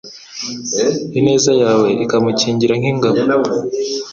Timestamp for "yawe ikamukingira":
1.63-2.73